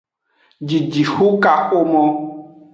Jijixukaxomo. 0.67 2.03